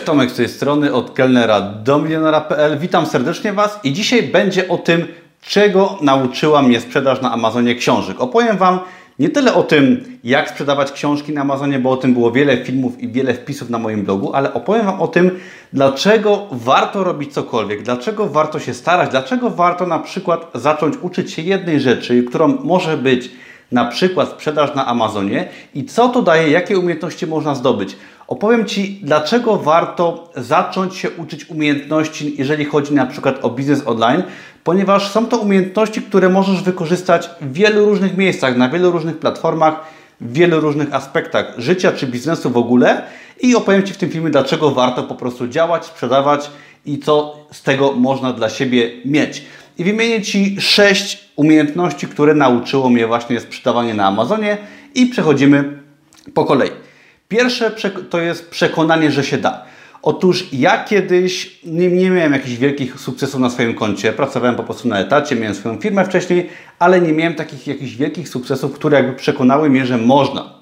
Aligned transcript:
Tomek 0.00 0.30
z 0.30 0.36
tej 0.36 0.48
strony, 0.48 0.92
od 0.92 1.12
kelnera 1.12 1.60
do 1.60 1.98
milionera.pl. 1.98 2.78
Witam 2.78 3.06
serdecznie 3.06 3.52
Was 3.52 3.80
i 3.84 3.92
dzisiaj 3.92 4.22
będzie 4.22 4.68
o 4.68 4.78
tym, 4.78 5.06
czego 5.42 5.98
nauczyła 6.00 6.62
mnie 6.62 6.80
sprzedaż 6.80 7.20
na 7.20 7.32
Amazonie 7.32 7.74
książek. 7.74 8.20
Opowiem 8.20 8.56
Wam 8.56 8.78
nie 9.18 9.28
tyle 9.28 9.54
o 9.54 9.62
tym, 9.62 10.04
jak 10.24 10.50
sprzedawać 10.50 10.92
książki 10.92 11.32
na 11.32 11.40
Amazonie, 11.40 11.78
bo 11.78 11.90
o 11.90 11.96
tym 11.96 12.12
było 12.12 12.32
wiele 12.32 12.64
filmów 12.64 13.00
i 13.00 13.08
wiele 13.08 13.34
wpisów 13.34 13.70
na 13.70 13.78
moim 13.78 14.04
blogu, 14.04 14.32
ale 14.32 14.54
opowiem 14.54 14.86
Wam 14.86 15.00
o 15.00 15.08
tym, 15.08 15.30
dlaczego 15.72 16.46
warto 16.50 17.04
robić 17.04 17.32
cokolwiek, 17.32 17.82
dlaczego 17.82 18.26
warto 18.26 18.58
się 18.58 18.74
starać, 18.74 19.10
dlaczego 19.10 19.50
warto 19.50 19.86
na 19.86 19.98
przykład 19.98 20.50
zacząć 20.54 20.94
uczyć 21.02 21.32
się 21.32 21.42
jednej 21.42 21.80
rzeczy, 21.80 22.22
którą 22.22 22.48
może 22.48 22.96
być 22.96 23.30
na 23.72 23.84
przykład 23.84 24.30
sprzedaż 24.30 24.74
na 24.74 24.86
Amazonie 24.86 25.48
i 25.74 25.84
co 25.84 26.08
to 26.08 26.22
daje, 26.22 26.50
jakie 26.50 26.78
umiejętności 26.78 27.26
można 27.26 27.54
zdobyć. 27.54 27.96
Opowiem 28.28 28.66
Ci, 28.66 29.00
dlaczego 29.02 29.56
warto 29.56 30.32
zacząć 30.36 30.96
się 30.96 31.10
uczyć 31.10 31.50
umiejętności, 31.50 32.34
jeżeli 32.38 32.64
chodzi 32.64 32.94
na 32.94 33.06
przykład 33.06 33.44
o 33.44 33.50
biznes 33.50 33.86
online, 33.86 34.22
ponieważ 34.64 35.10
są 35.10 35.26
to 35.26 35.38
umiejętności, 35.38 36.02
które 36.02 36.28
możesz 36.28 36.62
wykorzystać 36.62 37.30
w 37.40 37.52
wielu 37.52 37.84
różnych 37.84 38.16
miejscach, 38.16 38.56
na 38.56 38.68
wielu 38.68 38.90
różnych 38.90 39.18
platformach, 39.18 39.80
w 40.20 40.32
wielu 40.32 40.60
różnych 40.60 40.94
aspektach 40.94 41.54
życia 41.58 41.92
czy 41.92 42.06
biznesu 42.06 42.50
w 42.50 42.56
ogóle 42.56 43.02
i 43.40 43.56
opowiem 43.56 43.82
Ci 43.82 43.94
w 43.94 43.96
tym 43.96 44.10
filmie, 44.10 44.30
dlaczego 44.30 44.70
warto 44.70 45.02
po 45.02 45.14
prostu 45.14 45.48
działać, 45.48 45.86
sprzedawać 45.86 46.50
i 46.86 46.98
co 46.98 47.36
z 47.52 47.62
tego 47.62 47.92
można 47.92 48.32
dla 48.32 48.48
siebie 48.48 48.90
mieć. 49.04 49.42
I 49.78 49.84
wymienię 49.84 50.22
Ci 50.22 50.60
sześć 50.60 51.25
umiejętności, 51.36 52.06
które 52.06 52.34
nauczyło 52.34 52.90
mnie 52.90 53.06
właśnie 53.06 53.40
sprzedawanie 53.40 53.94
na 53.94 54.06
Amazonie 54.06 54.58
i 54.94 55.06
przechodzimy 55.06 55.78
po 56.34 56.44
kolei. 56.44 56.70
Pierwsze 57.28 57.70
to 58.10 58.20
jest 58.20 58.50
przekonanie, 58.50 59.10
że 59.10 59.24
się 59.24 59.38
da. 59.38 59.64
Otóż 60.02 60.48
ja 60.52 60.84
kiedyś 60.84 61.60
nie, 61.64 61.88
nie, 61.88 62.10
miałem 62.10 62.32
jakichś 62.32 62.56
wielkich 62.56 63.00
sukcesów 63.00 63.40
na 63.40 63.50
swoim 63.50 63.74
koncie. 63.74 64.12
Pracowałem 64.12 64.56
po 64.56 64.62
prostu 64.62 64.88
na 64.88 64.98
etacie, 64.98 65.36
miałem 65.36 65.54
swoją 65.54 65.80
firmę 65.80 66.04
wcześniej, 66.04 66.48
ale 66.78 67.00
nie 67.00 67.12
miałem 67.12 67.34
takich 67.34 67.66
jakichś 67.66 67.94
wielkich 67.94 68.28
sukcesów, 68.28 68.72
które 68.72 68.96
jakby 68.96 69.12
przekonały 69.12 69.70
mnie, 69.70 69.86
że 69.86 69.98
można. 69.98 70.54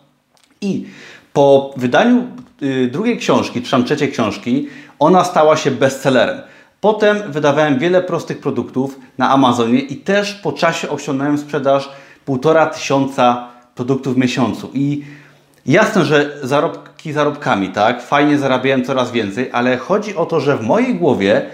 I 0.60 0.86
po 1.32 1.74
wydaniu 1.76 2.26
y, 2.62 2.88
drugiej 2.92 3.18
książki, 3.18 3.62
czy 3.62 3.70
tam 3.70 3.84
trzeciej 3.84 4.12
książki, 4.12 4.68
ona 4.98 5.24
stała 5.24 5.56
się 5.56 5.70
bestsellerem. 5.70 6.40
Potem 6.84 7.32
wydawałem 7.32 7.78
wiele 7.78 8.02
prostych 8.02 8.40
produktów 8.40 8.98
na 9.18 9.30
Amazonie 9.30 9.78
i 9.78 9.96
też 9.96 10.34
po 10.34 10.52
czasie 10.52 10.88
osiągnąłem 10.88 11.38
sprzedaż 11.38 11.90
półtora 12.24 12.66
tysiąca 12.66 13.48
produktów 13.74 14.14
w 14.14 14.18
miesiącu. 14.18 14.70
I 14.74 15.04
Jasne, 15.66 16.04
że 16.04 16.36
zarobki 16.42 17.12
zarobkami, 17.12 17.68
tak? 17.68 18.02
Fajnie 18.02 18.38
zarabiałem 18.38 18.84
coraz 18.84 19.12
więcej, 19.12 19.50
ale 19.52 19.76
chodzi 19.76 20.16
o 20.16 20.26
to, 20.26 20.40
że 20.40 20.56
w 20.56 20.62
mojej 20.62 20.94
głowie 20.94 21.46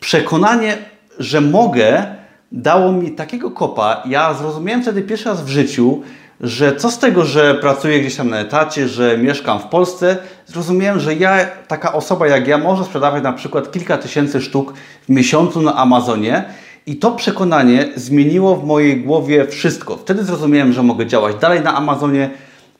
przekonanie, 0.00 0.78
że 1.18 1.40
mogę, 1.40 2.06
dało 2.52 2.92
mi 2.92 3.10
takiego 3.10 3.50
kopa. 3.50 4.02
Ja 4.06 4.34
zrozumiałem 4.34 4.82
wtedy 4.82 5.02
pierwszy 5.02 5.28
raz 5.28 5.44
w 5.44 5.48
życiu, 5.48 6.02
że 6.42 6.76
co 6.76 6.90
z 6.90 6.98
tego, 6.98 7.24
że 7.24 7.54
pracuję 7.54 8.00
gdzieś 8.00 8.16
tam 8.16 8.30
na 8.30 8.38
etacie, 8.38 8.88
że 8.88 9.18
mieszkam 9.18 9.58
w 9.58 9.64
Polsce, 9.64 10.16
zrozumiałem, 10.46 11.00
że 11.00 11.14
ja, 11.14 11.46
taka 11.68 11.92
osoba 11.92 12.28
jak 12.28 12.46
ja, 12.46 12.58
może 12.58 12.84
sprzedawać 12.84 13.22
na 13.22 13.32
przykład 13.32 13.72
kilka 13.72 13.98
tysięcy 13.98 14.40
sztuk 14.40 14.74
w 15.02 15.08
miesiącu 15.08 15.62
na 15.62 15.74
Amazonie. 15.74 16.44
I 16.86 16.96
to 16.96 17.10
przekonanie 17.10 17.88
zmieniło 17.96 18.56
w 18.56 18.64
mojej 18.64 18.96
głowie 18.96 19.46
wszystko. 19.46 19.96
Wtedy 19.96 20.24
zrozumiałem, 20.24 20.72
że 20.72 20.82
mogę 20.82 21.06
działać 21.06 21.36
dalej 21.36 21.60
na 21.60 21.74
Amazonie, 21.76 22.30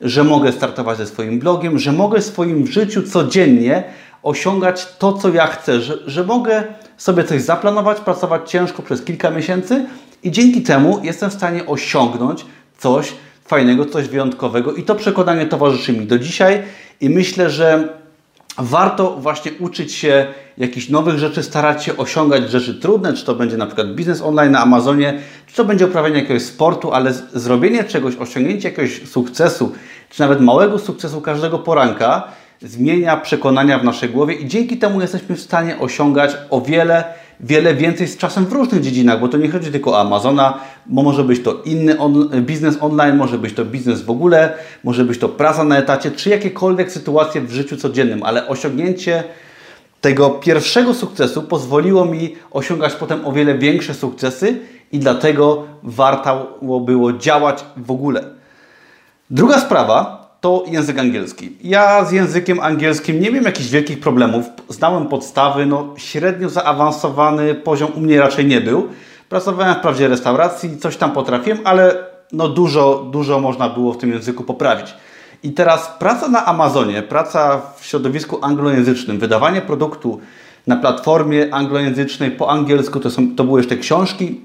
że 0.01 0.23
mogę 0.23 0.51
startować 0.51 0.97
ze 0.97 1.05
swoim 1.05 1.39
blogiem, 1.39 1.79
że 1.79 1.91
mogę 1.91 2.21
w 2.21 2.25
swoim 2.25 2.67
życiu 2.67 3.03
codziennie 3.03 3.83
osiągać 4.23 4.87
to, 4.97 5.13
co 5.13 5.29
ja 5.29 5.47
chcę, 5.47 5.81
że, 5.81 5.97
że 6.05 6.23
mogę 6.23 6.63
sobie 6.97 7.23
coś 7.23 7.41
zaplanować, 7.41 7.99
pracować 7.99 8.51
ciężko 8.51 8.81
przez 8.81 9.03
kilka 9.03 9.31
miesięcy 9.31 9.85
i 10.23 10.31
dzięki 10.31 10.61
temu 10.61 10.99
jestem 11.03 11.29
w 11.29 11.33
stanie 11.33 11.65
osiągnąć 11.65 12.45
coś 12.77 13.13
fajnego, 13.45 13.85
coś 13.85 14.07
wyjątkowego. 14.07 14.73
I 14.73 14.83
to 14.83 14.95
przekonanie 14.95 15.45
towarzyszy 15.45 15.93
mi 15.93 16.05
do 16.05 16.19
dzisiaj. 16.19 16.61
I 17.01 17.09
myślę, 17.09 17.49
że 17.49 17.89
warto 18.57 19.11
właśnie 19.11 19.51
uczyć 19.59 19.93
się 19.93 20.27
jakichś 20.57 20.89
nowych 20.89 21.17
rzeczy, 21.17 21.43
starać 21.43 21.83
się 21.83 21.97
osiągać 21.97 22.51
rzeczy 22.51 22.75
trudne, 22.75 23.13
czy 23.13 23.25
to 23.25 23.35
będzie 23.35 23.57
na 23.57 23.65
przykład 23.65 23.95
biznes 23.95 24.21
online 24.21 24.51
na 24.51 24.61
Amazonie, 24.61 25.19
czy 25.47 25.55
to 25.55 25.65
będzie 25.65 25.85
uprawianie 25.85 26.15
jakiegoś 26.15 26.43
sportu, 26.43 26.91
ale 26.91 27.13
zrobienie 27.33 27.83
czegoś, 27.83 28.15
osiągnięcie 28.15 28.69
jakiegoś 28.69 29.07
sukcesu, 29.07 29.71
czy 30.09 30.21
nawet 30.21 30.41
małego 30.41 30.79
sukcesu 30.79 31.21
każdego 31.21 31.59
poranka 31.59 32.27
zmienia 32.61 33.17
przekonania 33.17 33.79
w 33.79 33.83
naszej 33.83 34.09
głowie 34.09 34.35
i 34.35 34.47
dzięki 34.47 34.77
temu 34.77 35.01
jesteśmy 35.01 35.35
w 35.35 35.41
stanie 35.41 35.79
osiągać 35.79 36.37
o 36.49 36.61
wiele, 36.61 37.03
wiele 37.39 37.75
więcej 37.75 38.07
z 38.07 38.17
czasem 38.17 38.45
w 38.45 38.53
różnych 38.53 38.81
dziedzinach, 38.81 39.19
bo 39.19 39.27
to 39.27 39.37
nie 39.37 39.51
chodzi 39.51 39.71
tylko 39.71 39.91
o 39.91 39.99
Amazona, 39.99 40.59
bo 40.85 41.03
może 41.03 41.23
być 41.23 41.43
to 41.43 41.61
inny 41.65 41.99
on, 41.99 42.29
biznes 42.41 42.77
online, 42.81 43.15
może 43.15 43.37
być 43.37 43.53
to 43.53 43.65
biznes 43.65 44.01
w 44.01 44.09
ogóle, 44.09 44.53
może 44.83 45.05
być 45.05 45.19
to 45.19 45.29
praca 45.29 45.63
na 45.63 45.77
etacie, 45.77 46.11
czy 46.11 46.29
jakiekolwiek 46.29 46.91
sytuacje 46.91 47.41
w 47.41 47.51
życiu 47.51 47.77
codziennym, 47.77 48.23
ale 48.23 48.47
osiągnięcie 48.47 49.23
tego 50.01 50.29
pierwszego 50.29 50.93
sukcesu 50.93 51.43
pozwoliło 51.43 52.05
mi 52.05 52.35
osiągać 52.51 52.93
potem 52.93 53.25
o 53.25 53.31
wiele 53.31 53.57
większe 53.57 53.93
sukcesy 53.93 54.59
i 54.91 54.99
dlatego 54.99 55.63
warto 55.83 56.59
było 56.61 57.13
działać 57.13 57.65
w 57.77 57.91
ogóle. 57.91 58.23
Druga 59.29 59.59
sprawa 59.59 60.22
to 60.43 60.63
język 60.67 60.99
angielski. 60.99 61.51
Ja 61.63 62.05
z 62.05 62.11
językiem 62.11 62.59
angielskim 62.59 63.19
nie 63.19 63.29
miałem 63.29 63.43
jakichś 63.43 63.69
wielkich 63.69 63.99
problemów. 63.99 64.45
Znałem 64.69 65.07
podstawy, 65.07 65.65
no 65.65 65.93
średnio 65.97 66.49
zaawansowany 66.49 67.55
poziom 67.55 67.91
u 67.95 67.99
mnie 67.99 68.19
raczej 68.19 68.45
nie 68.45 68.61
był. 68.61 68.87
Pracowałem 69.29 69.75
wprawdzie 69.75 70.07
w 70.07 70.11
restauracji, 70.11 70.77
coś 70.77 70.97
tam 70.97 71.11
potrafiłem, 71.11 71.59
ale 71.63 71.95
no 72.31 72.47
dużo, 72.47 73.09
dużo 73.11 73.39
można 73.39 73.69
było 73.69 73.93
w 73.93 73.97
tym 73.97 74.11
języku 74.11 74.43
poprawić. 74.43 74.93
I 75.43 75.51
teraz 75.51 75.91
praca 75.99 76.27
na 76.27 76.45
Amazonie, 76.45 77.01
praca 77.01 77.61
w 77.79 77.85
środowisku 77.85 78.39
anglojęzycznym, 78.41 79.19
wydawanie 79.19 79.61
produktu 79.61 80.19
na 80.67 80.75
platformie 80.75 81.53
anglojęzycznej 81.53 82.31
po 82.31 82.49
angielsku, 82.49 82.99
to, 82.99 83.11
są, 83.11 83.35
to 83.35 83.43
były 83.43 83.59
jeszcze 83.59 83.77
książki, 83.77 84.41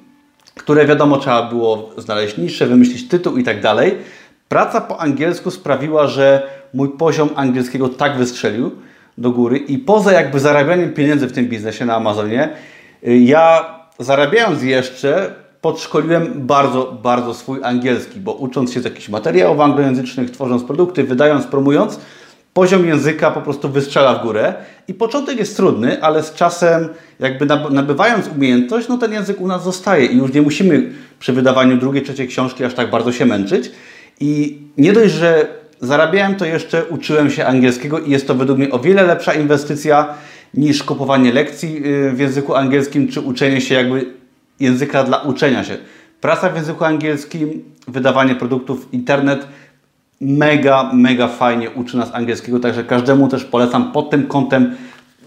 które 0.54 0.86
wiadomo 0.86 1.16
trzeba 1.16 1.42
było 1.42 1.90
znaleźć 1.96 2.36
niższe, 2.36 2.66
wymyślić 2.66 3.08
tytuł 3.08 3.36
i 3.36 3.44
tak 3.44 3.60
dalej. 3.60 3.98
Praca 4.48 4.80
po 4.80 5.00
angielsku 5.00 5.50
sprawiła, 5.50 6.06
że 6.06 6.50
mój 6.74 6.88
poziom 6.88 7.28
angielskiego 7.34 7.88
tak 7.88 8.16
wystrzelił 8.16 8.70
do 9.18 9.30
góry 9.30 9.58
i 9.58 9.78
poza 9.78 10.12
jakby 10.12 10.40
zarabianiem 10.40 10.92
pieniędzy 10.92 11.26
w 11.26 11.32
tym 11.32 11.46
biznesie 11.46 11.86
na 11.86 11.96
Amazonie, 11.96 12.48
y, 13.06 13.18
ja 13.18 13.74
zarabiając 13.98 14.62
jeszcze 14.62 15.34
podszkoliłem 15.60 16.32
bardzo, 16.34 16.98
bardzo 17.02 17.34
swój 17.34 17.64
angielski, 17.64 18.20
bo 18.20 18.32
ucząc 18.32 18.72
się 18.72 18.80
z 18.80 18.84
jakichś 18.84 19.08
materiałów 19.08 19.60
anglojęzycznych, 19.60 20.30
tworząc 20.30 20.64
produkty, 20.64 21.04
wydając, 21.04 21.46
promując, 21.46 22.00
poziom 22.54 22.86
języka 22.86 23.30
po 23.30 23.40
prostu 23.40 23.68
wystrzela 23.68 24.14
w 24.14 24.22
górę. 24.22 24.54
I 24.88 24.94
początek 24.94 25.38
jest 25.38 25.56
trudny, 25.56 26.02
ale 26.02 26.22
z 26.22 26.34
czasem 26.34 26.88
jakby 27.20 27.46
nabywając 27.70 28.28
umiejętność, 28.28 28.88
no 28.88 28.98
ten 28.98 29.12
język 29.12 29.40
u 29.40 29.46
nas 29.46 29.64
zostaje 29.64 30.06
i 30.06 30.16
już 30.16 30.32
nie 30.32 30.42
musimy 30.42 30.92
przy 31.18 31.32
wydawaniu 31.32 31.76
drugiej, 31.76 32.02
trzeciej 32.02 32.28
książki 32.28 32.64
aż 32.64 32.74
tak 32.74 32.90
bardzo 32.90 33.12
się 33.12 33.26
męczyć 33.26 33.70
i 34.20 34.58
nie 34.78 34.92
dość, 34.92 35.14
że 35.14 35.46
zarabiałem, 35.80 36.34
to 36.34 36.44
jeszcze 36.44 36.84
uczyłem 36.84 37.30
się 37.30 37.46
angielskiego 37.46 37.98
i 37.98 38.10
jest 38.10 38.26
to 38.26 38.34
według 38.34 38.58
mnie 38.58 38.70
o 38.70 38.78
wiele 38.78 39.02
lepsza 39.02 39.34
inwestycja 39.34 40.14
niż 40.54 40.82
kupowanie 40.82 41.32
lekcji 41.32 41.86
y, 41.86 42.12
w 42.12 42.18
języku 42.18 42.54
angielskim, 42.54 43.08
czy 43.08 43.20
uczenie 43.20 43.60
się 43.60 43.74
jakby 43.74 44.06
języka 44.60 45.04
dla 45.04 45.18
uczenia 45.18 45.64
się. 45.64 45.76
Praca 46.20 46.50
w 46.50 46.56
języku 46.56 46.84
angielskim, 46.84 47.64
wydawanie 47.88 48.34
produktów, 48.34 48.88
internet 48.92 49.46
mega, 50.20 50.90
mega 50.92 51.28
fajnie 51.28 51.70
uczy 51.70 51.96
nas 51.96 52.14
angielskiego, 52.14 52.60
także 52.60 52.84
każdemu 52.84 53.28
też 53.28 53.44
polecam 53.44 53.92
pod 53.92 54.10
tym 54.10 54.26
kątem 54.26 54.76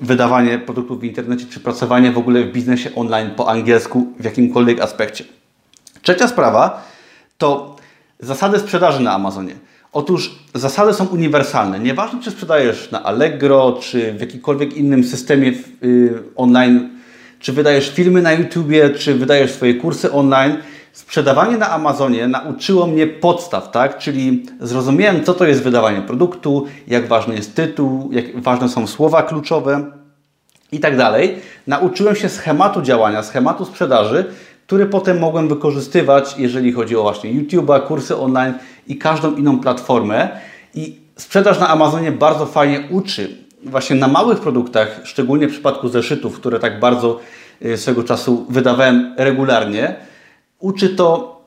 wydawanie 0.01 0.59
produktów 0.59 0.99
w 0.99 1.03
internecie, 1.03 1.45
czy 1.49 1.59
pracowanie 1.59 2.11
w 2.11 2.17
ogóle 2.17 2.43
w 2.43 2.51
biznesie 2.51 2.95
online 2.95 3.31
po 3.35 3.49
angielsku 3.49 4.07
w 4.19 4.23
jakimkolwiek 4.23 4.79
aspekcie. 4.79 5.23
Trzecia 6.01 6.27
sprawa 6.27 6.87
to 7.37 7.75
zasady 8.21 8.59
sprzedaży 8.59 8.99
na 8.99 9.13
Amazonie. 9.13 9.55
Otóż 9.93 10.35
zasady 10.55 10.93
są 10.93 11.05
uniwersalne. 11.05 11.79
Nieważne, 11.79 12.19
czy 12.21 12.31
sprzedajesz 12.31 12.91
na 12.91 13.03
Allegro, 13.03 13.77
czy 13.81 14.13
w 14.13 14.21
jakimkolwiek 14.21 14.77
innym 14.77 15.03
systemie 15.03 15.53
yy, 15.81 16.23
online 16.35 16.89
czy 17.41 17.53
wydajesz 17.53 17.89
filmy 17.89 18.21
na 18.21 18.33
YouTubie, 18.33 18.89
czy 18.89 19.15
wydajesz 19.15 19.51
swoje 19.51 19.73
kursy 19.73 20.11
online. 20.11 20.57
Sprzedawanie 20.93 21.57
na 21.57 21.69
Amazonie 21.69 22.27
nauczyło 22.27 22.87
mnie 22.87 23.07
podstaw, 23.07 23.71
tak? 23.71 23.97
Czyli 23.97 24.45
zrozumiałem, 24.59 25.23
co 25.23 25.33
to 25.33 25.45
jest 25.45 25.63
wydawanie 25.63 26.01
produktu, 26.01 26.65
jak 26.87 27.07
ważny 27.07 27.35
jest 27.35 27.55
tytuł, 27.55 28.09
jak 28.11 28.41
ważne 28.41 28.69
są 28.69 28.87
słowa 28.87 29.23
kluczowe 29.23 29.91
i 30.71 30.79
tak 30.79 30.97
dalej. 30.97 31.35
Nauczyłem 31.67 32.15
się 32.15 32.29
schematu 32.29 32.81
działania, 32.81 33.23
schematu 33.23 33.65
sprzedaży, 33.65 34.25
który 34.71 34.85
potem 34.85 35.19
mogłem 35.19 35.47
wykorzystywać, 35.47 36.35
jeżeli 36.37 36.71
chodzi 36.71 36.95
o 36.95 37.01
właśnie 37.01 37.33
YouTube'a, 37.33 37.87
kursy 37.87 38.17
online 38.17 38.53
i 38.87 38.97
każdą 38.97 39.35
inną 39.35 39.59
platformę. 39.59 40.29
I 40.73 40.99
sprzedaż 41.15 41.59
na 41.59 41.67
Amazonie 41.67 42.11
bardzo 42.11 42.45
fajnie 42.45 42.83
uczy 42.89 43.37
właśnie 43.63 43.95
na 43.95 44.07
małych 44.07 44.39
produktach, 44.39 45.01
szczególnie 45.03 45.47
w 45.47 45.51
przypadku 45.51 45.89
zeszytów, 45.89 46.39
które 46.39 46.59
tak 46.59 46.79
bardzo 46.79 47.19
y, 47.65 47.77
swego 47.77 48.03
czasu 48.03 48.45
wydawałem 48.49 49.13
regularnie, 49.17 49.95
uczy 50.59 50.89
to 50.89 51.37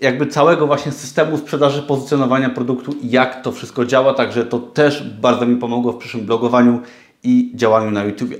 jakby 0.00 0.26
całego 0.26 0.66
właśnie 0.66 0.92
systemu 0.92 1.38
sprzedaży, 1.38 1.82
pozycjonowania 1.82 2.50
produktu 2.50 2.92
i 3.02 3.10
jak 3.10 3.42
to 3.42 3.52
wszystko 3.52 3.84
działa, 3.84 4.14
także 4.14 4.44
to 4.44 4.58
też 4.58 5.02
bardzo 5.20 5.46
mi 5.46 5.56
pomogło 5.56 5.92
w 5.92 5.96
przyszłym 5.96 6.26
blogowaniu 6.26 6.80
i 7.22 7.52
działaniu 7.54 7.90
na 7.90 8.04
YouTube. 8.04 8.30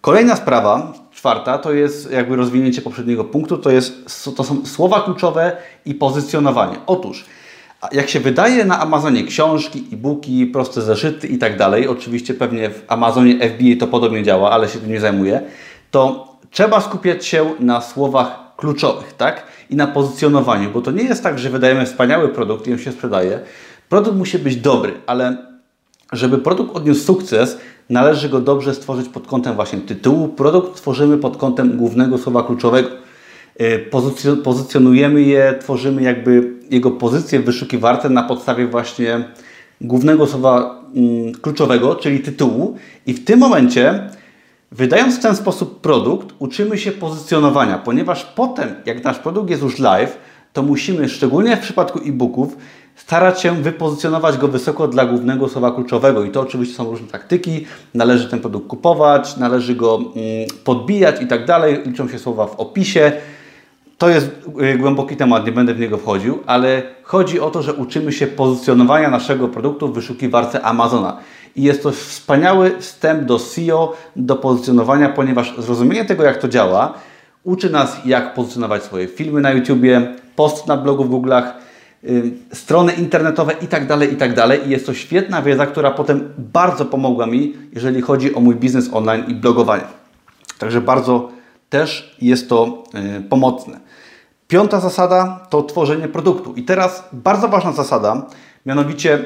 Kolejna 0.00 0.36
sprawa, 0.36 0.92
czwarta, 1.22 1.58
to 1.58 1.72
jest 1.72 2.10
jakby 2.10 2.36
rozwinięcie 2.36 2.82
poprzedniego 2.82 3.24
punktu, 3.24 3.58
to, 3.58 3.70
jest, 3.70 4.24
to 4.36 4.44
są 4.44 4.66
słowa 4.66 5.00
kluczowe 5.00 5.56
i 5.84 5.94
pozycjonowanie. 5.94 6.76
Otóż, 6.86 7.24
jak 7.92 8.08
się 8.08 8.20
wydaje 8.20 8.64
na 8.64 8.80
Amazonie 8.80 9.24
książki, 9.24 9.84
e-booki, 9.92 10.46
proste 10.46 10.82
zeszyty 10.82 11.26
i 11.26 11.38
tak 11.38 11.58
dalej, 11.58 11.88
oczywiście 11.88 12.34
pewnie 12.34 12.70
w 12.70 12.84
Amazonie 12.88 13.34
FBA 13.34 13.80
to 13.80 13.86
podobnie 13.86 14.22
działa, 14.22 14.50
ale 14.50 14.68
się 14.68 14.78
tym 14.78 14.90
nie 14.90 15.00
zajmuję, 15.00 15.40
to 15.90 16.28
trzeba 16.50 16.80
skupiać 16.80 17.26
się 17.26 17.54
na 17.60 17.80
słowach 17.80 18.56
kluczowych, 18.56 19.12
tak? 19.12 19.46
I 19.70 19.76
na 19.76 19.86
pozycjonowaniu, 19.86 20.70
bo 20.70 20.80
to 20.80 20.90
nie 20.90 21.04
jest 21.04 21.22
tak, 21.22 21.38
że 21.38 21.50
wydajemy 21.50 21.86
wspaniały 21.86 22.28
produkt 22.28 22.66
i 22.66 22.72
on 22.72 22.78
się 22.78 22.92
sprzedaje. 22.92 23.40
Produkt 23.88 24.16
musi 24.16 24.38
być 24.38 24.56
dobry, 24.56 24.92
ale 25.06 25.36
żeby 26.12 26.38
produkt 26.38 26.76
odniósł 26.76 27.04
sukces, 27.04 27.58
należy 27.90 28.28
go 28.28 28.40
dobrze 28.40 28.74
stworzyć 28.74 29.08
pod 29.08 29.26
kątem 29.26 29.54
właśnie 29.54 29.78
tytułu. 29.78 30.28
Produkt 30.28 30.76
tworzymy 30.76 31.18
pod 31.18 31.36
kątem 31.36 31.76
głównego 31.76 32.18
słowa 32.18 32.42
kluczowego. 32.42 32.88
E, 33.56 33.78
pozycjonujemy 34.44 35.22
je, 35.22 35.54
tworzymy 35.60 36.02
jakby 36.02 36.52
jego 36.70 36.90
pozycję 36.90 37.40
w 37.40 37.44
na 38.10 38.22
podstawie 38.22 38.66
właśnie 38.66 39.24
głównego 39.80 40.26
słowa 40.26 40.82
mm, 40.94 41.32
kluczowego, 41.34 41.94
czyli 41.94 42.20
tytułu 42.20 42.76
i 43.06 43.14
w 43.14 43.24
tym 43.24 43.38
momencie 43.38 44.08
Wydając 44.72 45.18
w 45.18 45.22
ten 45.22 45.36
sposób 45.36 45.80
produkt, 45.80 46.34
uczymy 46.38 46.78
się 46.78 46.92
pozycjonowania, 46.92 47.78
ponieważ 47.78 48.24
potem, 48.24 48.68
jak 48.86 49.04
nasz 49.04 49.18
produkt 49.18 49.50
jest 49.50 49.62
już 49.62 49.78
live, 49.78 50.18
to 50.52 50.62
musimy, 50.62 51.08
szczególnie 51.08 51.56
w 51.56 51.60
przypadku 51.60 51.98
e-booków, 51.98 52.56
starać 52.96 53.40
się 53.40 53.62
wypozycjonować 53.62 54.38
go 54.38 54.48
wysoko 54.48 54.88
dla 54.88 55.06
głównego 55.06 55.48
słowa 55.48 55.70
kluczowego. 55.70 56.24
I 56.24 56.30
to 56.30 56.40
oczywiście 56.40 56.74
są 56.76 56.90
różne 56.90 57.08
taktyki. 57.08 57.66
Należy 57.94 58.28
ten 58.28 58.40
produkt 58.40 58.66
kupować, 58.66 59.36
należy 59.36 59.74
go 59.74 59.94
mm, 59.96 60.14
podbijać 60.64 61.22
i 61.22 61.26
tak 61.26 61.46
dalej. 61.46 61.80
Liczą 61.86 62.08
się 62.08 62.18
słowa 62.18 62.46
w 62.46 62.60
opisie. 62.60 63.12
To 63.98 64.08
jest 64.08 64.30
y, 64.74 64.78
głęboki 64.78 65.16
temat, 65.16 65.46
nie 65.46 65.52
będę 65.52 65.74
w 65.74 65.80
niego 65.80 65.98
wchodził, 65.98 66.38
ale 66.46 66.82
chodzi 67.02 67.40
o 67.40 67.50
to, 67.50 67.62
że 67.62 67.74
uczymy 67.74 68.12
się 68.12 68.26
pozycjonowania 68.26 69.10
naszego 69.10 69.48
produktu 69.48 69.88
w 69.88 69.94
wyszukiwarce 69.94 70.62
Amazona. 70.62 71.16
I 71.56 71.62
jest 71.62 71.82
to 71.82 71.90
wspaniały 71.90 72.78
wstęp 72.78 73.24
do 73.24 73.38
SEO, 73.38 73.96
do 74.16 74.36
pozycjonowania, 74.36 75.08
ponieważ 75.08 75.54
zrozumienie 75.58 76.04
tego, 76.04 76.24
jak 76.24 76.38
to 76.38 76.48
działa, 76.48 76.94
uczy 77.44 77.70
nas, 77.70 77.96
jak 78.04 78.34
pozycjonować 78.34 78.82
swoje 78.82 79.06
filmy 79.06 79.40
na 79.40 79.50
YouTubie, 79.50 80.14
post 80.36 80.66
na 80.66 80.76
blogu 80.76 81.04
w 81.04 81.10
Google'ach, 81.10 81.52
strony 82.52 82.92
internetowe 82.92 83.52
itd., 83.52 83.86
tak 83.86 84.10
itd. 84.12 84.34
Tak 84.34 84.66
I 84.66 84.70
jest 84.70 84.86
to 84.86 84.94
świetna 84.94 85.42
wiedza, 85.42 85.66
która 85.66 85.90
potem 85.90 86.32
bardzo 86.38 86.84
pomogła 86.84 87.26
mi, 87.26 87.54
jeżeli 87.72 88.00
chodzi 88.00 88.34
o 88.34 88.40
mój 88.40 88.54
biznes 88.54 88.90
online 88.92 89.24
i 89.28 89.34
blogowanie. 89.34 89.84
Także 90.58 90.80
bardzo 90.80 91.28
też 91.70 92.16
jest 92.22 92.48
to 92.48 92.84
yy, 92.94 93.20
pomocne. 93.20 93.80
Piąta 94.48 94.80
zasada 94.80 95.46
to 95.50 95.62
tworzenie 95.62 96.08
produktu. 96.08 96.54
I 96.54 96.62
teraz 96.62 97.08
bardzo 97.12 97.48
ważna 97.48 97.72
zasada, 97.72 98.26
mianowicie 98.66 99.18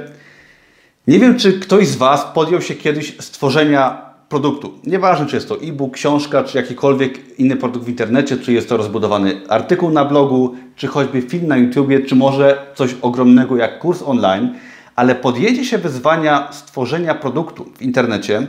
nie 1.06 1.18
wiem, 1.18 1.38
czy 1.38 1.60
ktoś 1.60 1.88
z 1.88 1.96
Was 1.96 2.24
podjął 2.34 2.62
się 2.62 2.74
kiedyś 2.74 3.16
stworzenia 3.20 4.05
produktu. 4.28 4.72
Nieważne, 4.84 5.26
czy 5.26 5.36
jest 5.36 5.48
to 5.48 5.62
e-book, 5.62 5.94
książka, 5.94 6.44
czy 6.44 6.58
jakikolwiek 6.58 7.38
inny 7.38 7.56
produkt 7.56 7.86
w 7.86 7.88
internecie, 7.88 8.36
czy 8.36 8.52
jest 8.52 8.68
to 8.68 8.76
rozbudowany 8.76 9.40
artykuł 9.48 9.90
na 9.90 10.04
blogu, 10.04 10.54
czy 10.76 10.86
choćby 10.86 11.22
film 11.22 11.46
na 11.46 11.56
YouTubie, 11.56 12.00
czy 12.00 12.16
może 12.16 12.66
coś 12.74 12.94
ogromnego 13.02 13.56
jak 13.56 13.78
kurs 13.78 14.02
online, 14.02 14.54
ale 14.96 15.14
podjęcie 15.14 15.64
się 15.64 15.78
wyzwania 15.78 16.52
stworzenia 16.52 17.14
produktu 17.14 17.64
w 17.76 17.82
internecie 17.82 18.46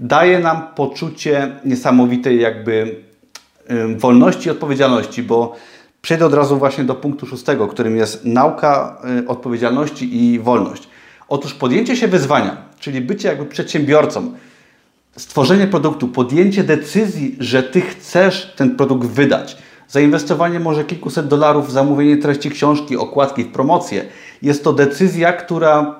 daje 0.00 0.38
nam 0.38 0.62
poczucie 0.74 1.52
niesamowitej 1.64 2.40
jakby 2.40 2.96
wolności 3.96 4.48
i 4.48 4.50
odpowiedzialności, 4.50 5.22
bo 5.22 5.56
przejdę 6.02 6.26
od 6.26 6.34
razu 6.34 6.58
właśnie 6.58 6.84
do 6.84 6.94
punktu 6.94 7.26
szóstego, 7.26 7.68
którym 7.68 7.96
jest 7.96 8.24
nauka 8.24 9.02
y, 9.20 9.28
odpowiedzialności 9.28 10.16
i 10.24 10.38
wolność. 10.38 10.88
Otóż 11.28 11.54
podjęcie 11.54 11.96
się 11.96 12.08
wyzwania, 12.08 12.56
czyli 12.80 13.00
bycie 13.00 13.28
jakby 13.28 13.46
przedsiębiorcą, 13.46 14.32
stworzenie 15.18 15.66
produktu, 15.66 16.08
podjęcie 16.08 16.64
decyzji, 16.64 17.36
że 17.40 17.62
Ty 17.62 17.80
chcesz 17.80 18.52
ten 18.56 18.76
produkt 18.76 19.08
wydać, 19.08 19.56
zainwestowanie 19.88 20.60
może 20.60 20.84
kilkuset 20.84 21.28
dolarów 21.28 21.68
w 21.68 21.70
zamówienie 21.70 22.16
treści 22.16 22.50
książki, 22.50 22.96
okładki, 22.96 23.44
w 23.44 23.52
promocję, 23.52 24.04
jest 24.42 24.64
to 24.64 24.72
decyzja, 24.72 25.32
która 25.32 25.94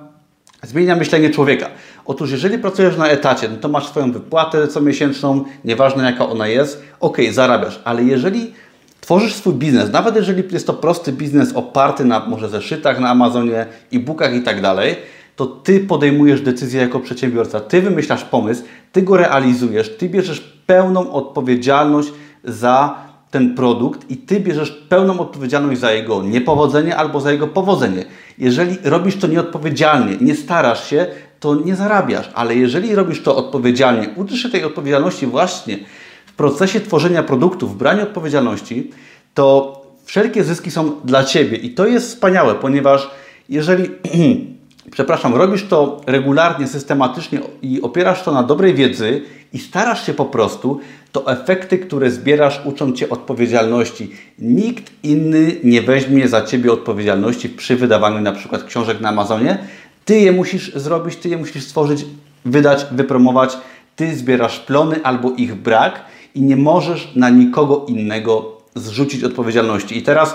zmienia 0.63 0.97
myślenie 0.97 1.31
człowieka. 1.31 1.69
Otóż 2.07 2.31
jeżeli 2.31 2.59
pracujesz 2.59 2.97
na 2.97 3.09
etacie, 3.09 3.49
no 3.49 3.57
to 3.57 3.69
masz 3.69 3.87
swoją 3.87 4.13
wypłatę 4.13 4.69
comiesięczną, 4.69 5.45
nieważne 5.65 6.05
jaka 6.05 6.29
ona 6.29 6.49
jest, 6.49 6.83
ok, 7.01 7.19
zarabiasz, 7.31 7.81
ale 7.85 8.05
jeżeli 8.05 8.53
tworzysz 9.01 9.35
swój 9.35 9.55
biznes, 9.55 9.93
nawet 9.93 10.17
jeżeli 10.17 10.43
jest 10.51 10.67
to 10.67 10.75
prosty 10.75 11.13
biznes 11.13 11.53
oparty 11.53 12.05
na 12.05 12.27
może 12.27 12.49
zeszytach 12.49 13.01
na 13.01 13.11
Amazonie, 13.11 13.67
e-bookach 13.93 14.35
i 14.35 14.43
tak 14.43 14.63
dalej, 14.63 14.97
to 15.39 15.47
Ty 15.47 15.81
podejmujesz 15.81 16.41
decyzję 16.41 16.81
jako 16.81 17.01
przedsiębiorca, 17.01 17.61
Ty 17.61 17.83
wymyślasz 17.83 18.25
pomysł, 18.25 18.63
Ty 18.93 19.03
go 19.03 19.17
realizujesz, 19.17 19.97
Ty 19.97 20.09
bierzesz 20.09 20.41
pełną 20.67 21.13
odpowiedzialność 21.13 22.09
za 22.45 22.95
ten 23.31 23.55
produkt 23.55 24.11
i 24.11 24.17
Ty 24.17 24.41
bierzesz 24.41 24.71
pełną 24.89 25.21
odpowiedzialność 25.21 25.81
za 25.81 25.93
jego 25.93 26.23
niepowodzenie 26.23 26.97
albo 26.97 27.21
za 27.21 27.33
jego 27.33 27.49
powodzenie. 27.49 28.05
Jeżeli 28.39 28.77
robisz 28.85 29.17
to 29.17 29.27
nieodpowiedzialnie, 29.27 30.17
nie 30.21 30.35
starasz 30.35 30.91
się, 30.91 31.07
to 31.41 31.55
nie 31.55 31.77
zarabiasz, 31.77 32.31
ale 32.35 32.55
jeżeli 32.55 32.95
robisz 32.95 33.23
to 33.23 33.37
odpowiedzialnie, 33.37 34.09
uczysz 34.17 34.43
się 34.43 34.49
tej 34.49 34.65
odpowiedzialności 34.65 35.27
właśnie 35.27 35.79
w 36.27 36.33
procesie 36.33 36.81
tworzenia 36.81 37.23
produktu, 37.23 37.69
w 37.69 37.77
braniu 37.77 38.03
odpowiedzialności, 38.03 38.91
to 39.35 39.77
wszelkie 40.05 40.45
zyski 40.45 40.71
są 40.71 40.93
dla 41.05 41.25
Ciebie. 41.25 41.57
I 41.57 41.75
to 41.75 41.87
jest 41.87 42.09
wspaniałe, 42.09 42.55
ponieważ 42.55 43.11
jeżeli 43.49 43.91
przepraszam, 44.91 45.35
robisz 45.35 45.67
to 45.69 46.01
regularnie, 46.07 46.67
systematycznie 46.67 47.41
i 47.63 47.83
opierasz 47.83 48.23
to 48.23 48.33
na 48.33 48.43
dobrej 48.43 48.75
wiedzy 48.75 49.23
i 49.53 49.59
starasz 49.59 50.07
się 50.07 50.15
po 50.15 50.25
prostu, 50.25 50.81
to 51.13 51.33
efekty, 51.33 51.79
które 51.79 52.11
zbierasz, 52.11 52.61
uczą 52.65 52.93
Cię 52.93 53.09
odpowiedzialności. 53.09 54.11
Nikt 54.39 54.93
inny 55.03 55.57
nie 55.65 55.83
weźmie 55.83 56.29
za 56.29 56.43
Ciebie 56.43 56.73
odpowiedzialności 56.73 57.49
przy 57.49 57.77
wydawaniu 57.77 58.21
na 58.21 58.33
przykład 58.33 58.65
książek 58.65 59.01
na 59.01 59.09
Amazonie. 59.09 59.59
Ty 60.05 60.21
je 60.21 60.33
musisz 60.33 60.75
zrobić, 60.75 61.17
Ty 61.17 61.29
je 61.29 61.37
musisz 61.37 61.65
stworzyć, 61.65 62.05
wydać, 62.45 62.87
wypromować. 62.93 63.57
Ty 63.97 64.17
zbierasz 64.17 64.59
plony 64.59 65.01
albo 65.03 65.31
ich 65.31 65.55
brak 65.55 66.05
i 66.35 66.43
nie 66.43 66.57
możesz 66.57 67.15
na 67.15 67.31
nikogo 67.31 67.87
innego 67.89 68.59
zrzucić 68.75 69.25
odpowiedzialności. 69.25 69.99
I 69.99 70.03
teraz 70.03 70.35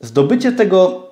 zdobycie 0.00 0.52
tego 0.52 1.09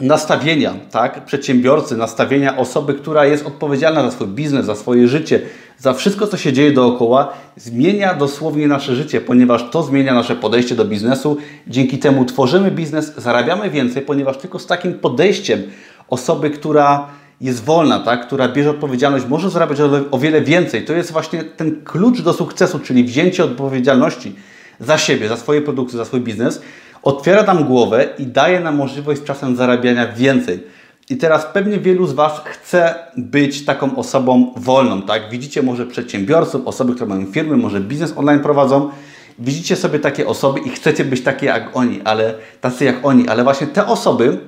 nastawienia 0.00 0.74
tak, 0.90 1.24
przedsiębiorcy, 1.24 1.96
nastawienia 1.96 2.56
osoby, 2.56 2.94
która 2.94 3.26
jest 3.26 3.46
odpowiedzialna 3.46 4.02
za 4.02 4.10
swój 4.10 4.26
biznes, 4.26 4.66
za 4.66 4.74
swoje 4.74 5.08
życie, 5.08 5.40
za 5.78 5.92
wszystko, 5.92 6.26
co 6.26 6.36
się 6.36 6.52
dzieje 6.52 6.72
dookoła, 6.72 7.32
zmienia 7.56 8.14
dosłownie 8.14 8.68
nasze 8.68 8.96
życie, 8.96 9.20
ponieważ 9.20 9.70
to 9.70 9.82
zmienia 9.82 10.14
nasze 10.14 10.36
podejście 10.36 10.74
do 10.74 10.84
biznesu. 10.84 11.36
Dzięki 11.66 11.98
temu 11.98 12.24
tworzymy 12.24 12.70
biznes, 12.70 13.14
zarabiamy 13.16 13.70
więcej, 13.70 14.02
ponieważ 14.02 14.36
tylko 14.36 14.58
z 14.58 14.66
takim 14.66 14.94
podejściem 14.94 15.62
osoby, 16.08 16.50
która 16.50 17.06
jest 17.40 17.64
wolna, 17.64 18.00
tak, 18.00 18.26
która 18.26 18.48
bierze 18.48 18.70
odpowiedzialność, 18.70 19.26
może 19.26 19.50
zarabiać 19.50 19.78
o 20.10 20.18
wiele 20.18 20.40
więcej. 20.40 20.84
To 20.84 20.92
jest 20.92 21.12
właśnie 21.12 21.44
ten 21.44 21.84
klucz 21.84 22.20
do 22.20 22.32
sukcesu, 22.32 22.78
czyli 22.78 23.04
wzięcie 23.04 23.44
odpowiedzialności 23.44 24.34
za 24.80 24.98
siebie, 24.98 25.28
za 25.28 25.36
swoje 25.36 25.62
produkty, 25.62 25.96
za 25.96 26.04
swój 26.04 26.20
biznes 26.20 26.62
otwiera 27.02 27.42
nam 27.42 27.64
głowę 27.64 28.08
i 28.18 28.26
daje 28.26 28.60
nam 28.60 28.76
możliwość 28.76 29.22
czasem 29.22 29.56
zarabiania 29.56 30.12
więcej. 30.12 30.62
I 31.10 31.16
teraz 31.16 31.46
pewnie 31.52 31.78
wielu 31.78 32.06
z 32.06 32.12
Was 32.12 32.40
chce 32.44 32.94
być 33.16 33.64
taką 33.64 33.96
osobą 33.96 34.52
wolną, 34.56 35.02
tak? 35.02 35.30
Widzicie 35.30 35.62
może 35.62 35.86
przedsiębiorców, 35.86 36.66
osoby, 36.66 36.94
które 36.94 37.06
mają 37.06 37.26
firmy, 37.26 37.56
może 37.56 37.80
biznes 37.80 38.14
online 38.16 38.40
prowadzą. 38.40 38.90
Widzicie 39.38 39.76
sobie 39.76 39.98
takie 39.98 40.26
osoby 40.26 40.60
i 40.60 40.68
chcecie 40.68 41.04
być 41.04 41.22
takie 41.22 41.46
jak 41.46 41.76
oni, 41.76 42.00
ale 42.04 42.34
tacy 42.60 42.84
jak 42.84 43.06
oni, 43.06 43.28
ale 43.28 43.44
właśnie 43.44 43.66
te 43.66 43.86
osoby 43.86 44.38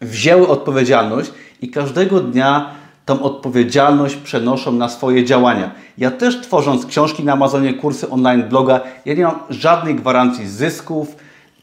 wzięły 0.00 0.48
odpowiedzialność 0.48 1.30
i 1.62 1.70
każdego 1.70 2.20
dnia 2.20 2.70
tą 3.06 3.22
odpowiedzialność 3.22 4.16
przenoszą 4.16 4.72
na 4.72 4.88
swoje 4.88 5.24
działania. 5.24 5.70
Ja 5.98 6.10
też 6.10 6.40
tworząc 6.40 6.86
książki 6.86 7.24
na 7.24 7.32
Amazonie, 7.32 7.74
kursy 7.74 8.10
online, 8.10 8.42
bloga, 8.42 8.80
ja 9.04 9.14
nie 9.14 9.24
mam 9.24 9.38
żadnej 9.50 9.94
gwarancji 9.94 10.48
zysków, 10.48 11.16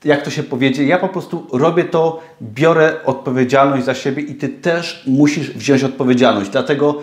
jak 0.06 0.22
to 0.22 0.30
się 0.30 0.44
powiedzie, 0.44 0.84
ja 0.84 0.98
po 0.98 1.10
prostu 1.10 1.48
robię 1.54 1.86
to, 1.86 2.24
biorę 2.42 2.96
odpowiedzialność 3.06 3.86
za 3.86 3.96
siebie 3.96 4.24
i 4.24 4.36
Ty 4.36 4.50
też 4.50 5.04
musisz 5.08 5.52
wziąć 5.52 5.84
odpowiedzialność. 5.84 6.50
Dlatego 6.50 7.02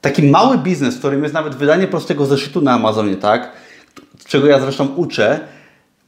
Taki 0.00 0.22
mały 0.22 0.58
biznes, 0.58 0.94
w 0.94 0.98
którym 0.98 1.22
jest 1.22 1.34
nawet 1.34 1.54
wydanie 1.54 1.86
prostego 1.86 2.26
zeszytu 2.26 2.60
na 2.60 2.72
Amazonie, 2.72 3.16
tak? 3.16 3.52
Czego 4.26 4.46
ja 4.46 4.60
zresztą 4.60 4.86
uczę, 4.86 5.40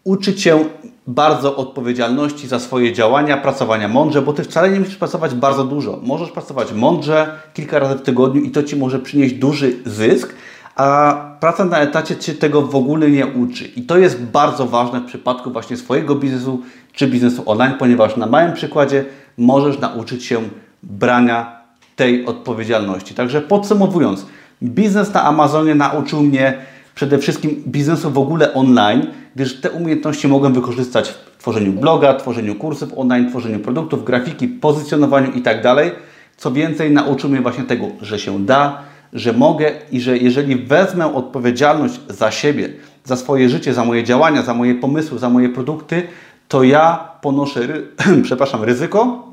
uczy 0.04 0.34
Cię 0.34 0.64
bardzo 1.06 1.56
odpowiedzialności 1.56 2.48
za 2.48 2.58
swoje 2.58 2.92
działania, 2.92 3.36
pracowania 3.36 3.88
mądrze, 3.88 4.22
bo 4.22 4.32
Ty 4.32 4.44
wcale 4.44 4.70
nie 4.70 4.80
musisz 4.80 4.96
pracować 4.96 5.34
bardzo 5.34 5.64
dużo. 5.64 6.00
Możesz 6.02 6.30
pracować 6.30 6.72
mądrze 6.72 7.38
kilka 7.54 7.78
razy 7.78 7.94
w 7.94 8.02
tygodniu 8.02 8.42
i 8.42 8.50
to 8.50 8.62
Ci 8.62 8.76
może 8.76 8.98
przynieść 8.98 9.34
duży 9.34 9.76
zysk, 9.86 10.34
a 10.76 11.14
praca 11.40 11.64
na 11.64 11.78
etacie 11.78 12.16
Cię 12.16 12.34
tego 12.34 12.62
w 12.62 12.76
ogóle 12.76 13.10
nie 13.10 13.26
uczy. 13.26 13.64
I 13.64 13.82
to 13.82 13.98
jest 13.98 14.22
bardzo 14.22 14.66
ważne 14.66 15.00
w 15.00 15.04
przypadku 15.04 15.50
właśnie 15.50 15.76
swojego 15.76 16.14
biznesu 16.14 16.62
czy 16.92 17.06
biznesu 17.06 17.42
online, 17.46 17.74
ponieważ 17.78 18.16
na 18.16 18.26
małym 18.26 18.52
przykładzie 18.52 19.04
możesz 19.38 19.78
nauczyć 19.78 20.24
się 20.24 20.40
brania 20.82 21.62
tej 21.96 22.26
odpowiedzialności. 22.26 23.14
Także 23.14 23.40
podsumowując, 23.40 24.26
biznes 24.62 25.14
na 25.14 25.22
Amazonie 25.22 25.74
nauczył 25.74 26.22
mnie 26.22 26.54
przede 26.94 27.18
wszystkim 27.18 27.62
biznesu 27.66 28.10
w 28.10 28.18
ogóle 28.18 28.54
online, 28.54 29.06
gdyż 29.36 29.60
te 29.60 29.70
umiejętności 29.70 30.28
mogłem 30.28 30.52
wykorzystać 30.52 31.08
w 31.08 31.38
tworzeniu 31.38 31.72
bloga, 31.72 32.14
tworzeniu 32.14 32.54
kursów 32.54 32.98
online, 32.98 33.30
tworzeniu 33.30 33.58
produktów, 33.58 34.04
grafiki, 34.04 34.48
pozycjonowaniu 34.48 35.32
itd. 35.32 35.62
Tak 35.62 35.92
Co 36.36 36.52
więcej, 36.52 36.90
nauczył 36.90 37.30
mnie 37.30 37.40
właśnie 37.40 37.64
tego, 37.64 37.86
że 38.00 38.18
się 38.18 38.46
da, 38.46 38.82
że 39.12 39.32
mogę 39.32 39.72
i 39.90 40.00
że 40.00 40.18
jeżeli 40.18 40.56
wezmę 40.56 41.14
odpowiedzialność 41.14 42.00
za 42.08 42.30
siebie, 42.30 42.68
za 43.04 43.16
swoje 43.16 43.48
życie, 43.48 43.74
za 43.74 43.84
moje 43.84 44.04
działania, 44.04 44.42
za 44.42 44.54
moje 44.54 44.74
pomysły, 44.74 45.18
za 45.18 45.28
moje 45.28 45.48
produkty, 45.48 46.02
to 46.48 46.62
ja 46.62 47.08
ponoszę, 47.20 47.66
ry 47.66 47.86
przepraszam, 48.24 48.64
ryzyko, 48.64 49.28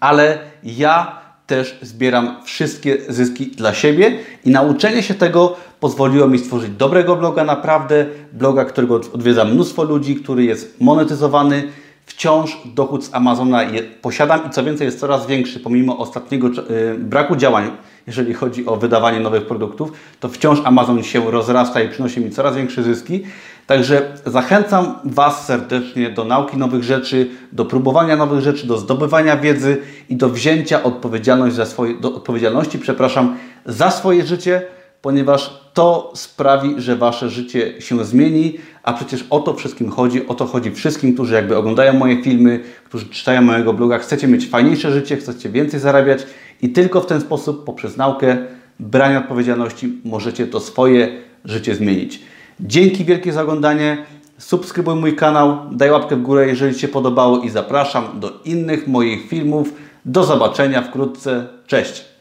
ale 0.00 0.38
ja 0.64 1.22
też 1.46 1.78
zbieram 1.82 2.36
wszystkie 2.44 2.98
zyski 3.08 3.46
dla 3.46 3.74
siebie 3.74 4.18
i 4.44 4.50
nauczenie 4.50 5.02
się 5.02 5.14
tego 5.14 5.56
pozwoliło 5.80 6.28
mi 6.28 6.38
stworzyć 6.38 6.70
dobrego 6.70 7.16
bloga, 7.16 7.44
naprawdę 7.44 8.06
bloga, 8.32 8.64
którego 8.64 8.94
odwiedza 8.94 9.44
mnóstwo 9.44 9.82
ludzi, 9.82 10.16
który 10.16 10.44
jest 10.44 10.80
monetyzowany. 10.80 11.62
Wciąż 12.06 12.58
dochód 12.64 13.04
z 13.04 13.14
Amazona 13.14 13.62
je, 13.62 13.82
posiadam 13.82 14.40
i 14.46 14.50
co 14.50 14.64
więcej 14.64 14.84
jest 14.84 15.00
coraz 15.00 15.26
większy 15.26 15.60
pomimo 15.60 15.98
ostatniego 15.98 16.48
yy, 16.48 16.98
braku 16.98 17.36
działań, 17.36 17.70
jeżeli 18.06 18.34
chodzi 18.34 18.66
o 18.66 18.76
wydawanie 18.76 19.20
nowych 19.20 19.46
produktów, 19.46 19.92
to 20.20 20.28
wciąż 20.28 20.60
Amazon 20.64 21.02
się 21.02 21.30
rozrasta 21.30 21.82
i 21.82 21.88
przynosi 21.88 22.20
mi 22.20 22.30
coraz 22.30 22.56
większe 22.56 22.82
zyski. 22.82 23.22
Także 23.66 24.12
zachęcam 24.26 24.94
Was 25.04 25.46
serdecznie 25.46 26.10
do 26.10 26.24
nauki 26.24 26.56
nowych 26.56 26.82
rzeczy, 26.82 27.30
do 27.52 27.64
próbowania 27.64 28.16
nowych 28.16 28.40
rzeczy, 28.40 28.66
do 28.66 28.78
zdobywania 28.78 29.36
wiedzy 29.36 29.78
i 30.08 30.16
do 30.16 30.28
wzięcia 30.28 30.82
odpowiedzialności 30.82 31.56
za 31.56 31.66
swoje, 31.66 31.94
do 31.94 32.14
odpowiedzialności, 32.14 32.78
przepraszam, 32.78 33.36
za 33.66 33.90
swoje 33.90 34.26
życie, 34.26 34.62
ponieważ 35.02 35.60
to 35.74 36.12
sprawi, 36.14 36.74
że 36.78 36.96
Wasze 36.96 37.30
życie 37.30 37.80
się 37.80 38.04
zmieni, 38.04 38.58
a 38.82 38.92
przecież 38.92 39.24
o 39.30 39.40
to 39.40 39.54
wszystkim 39.54 39.90
chodzi, 39.90 40.26
o 40.26 40.34
to 40.34 40.46
chodzi 40.46 40.70
wszystkim, 40.70 41.14
którzy 41.14 41.34
jakby 41.34 41.56
oglądają 41.56 41.92
moje 41.92 42.22
filmy, 42.22 42.60
którzy 42.84 43.06
czytają 43.06 43.42
mojego 43.42 43.72
bloga, 43.72 43.98
chcecie 43.98 44.28
mieć 44.28 44.48
fajniejsze 44.48 44.92
życie, 44.92 45.16
chcecie 45.16 45.48
więcej 45.48 45.80
zarabiać 45.80 46.26
i 46.62 46.68
tylko 46.68 47.00
w 47.00 47.06
ten 47.06 47.20
sposób, 47.20 47.64
poprzez 47.64 47.96
naukę, 47.96 48.36
brania 48.80 49.18
odpowiedzialności, 49.18 50.00
możecie 50.04 50.46
to 50.46 50.60
swoje 50.60 51.22
życie 51.44 51.74
zmienić. 51.74 52.22
Dzięki 52.60 53.04
wielkie 53.04 53.32
za 53.32 53.42
oglądanie. 53.42 54.06
Subskrybuj 54.38 54.94
mój 54.94 55.16
kanał, 55.16 55.58
daj 55.70 55.90
łapkę 55.90 56.16
w 56.16 56.22
górę, 56.22 56.46
jeżeli 56.46 56.74
Ci 56.74 56.80
się 56.80 56.88
podobało 56.88 57.38
i 57.38 57.50
zapraszam 57.50 58.20
do 58.20 58.40
innych 58.44 58.86
moich 58.86 59.28
filmów. 59.28 59.74
Do 60.04 60.24
zobaczenia 60.24 60.82
wkrótce. 60.82 61.46
Cześć! 61.66 62.11